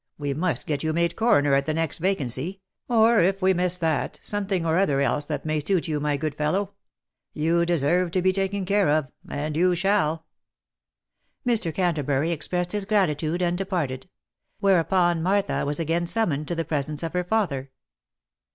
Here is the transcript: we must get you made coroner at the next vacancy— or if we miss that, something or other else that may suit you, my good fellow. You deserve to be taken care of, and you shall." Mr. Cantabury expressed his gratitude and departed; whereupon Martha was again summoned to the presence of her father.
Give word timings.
we 0.17 0.33
must 0.33 0.65
get 0.65 0.81
you 0.81 0.93
made 0.93 1.15
coroner 1.15 1.53
at 1.53 1.67
the 1.67 1.75
next 1.75 1.99
vacancy— 1.99 2.59
or 2.89 3.19
if 3.19 3.39
we 3.39 3.53
miss 3.53 3.77
that, 3.77 4.19
something 4.23 4.65
or 4.65 4.79
other 4.79 4.99
else 4.99 5.25
that 5.25 5.45
may 5.45 5.59
suit 5.59 5.87
you, 5.87 5.99
my 5.99 6.17
good 6.17 6.33
fellow. 6.33 6.73
You 7.33 7.67
deserve 7.67 8.09
to 8.13 8.21
be 8.23 8.33
taken 8.33 8.65
care 8.65 8.89
of, 8.89 9.11
and 9.29 9.55
you 9.55 9.75
shall." 9.75 10.25
Mr. 11.47 11.71
Cantabury 11.71 12.31
expressed 12.31 12.71
his 12.71 12.85
gratitude 12.85 13.43
and 13.43 13.55
departed; 13.55 14.09
whereupon 14.59 15.21
Martha 15.21 15.67
was 15.67 15.79
again 15.79 16.07
summoned 16.07 16.47
to 16.47 16.55
the 16.55 16.65
presence 16.65 17.03
of 17.03 17.13
her 17.13 17.23
father. 17.23 17.69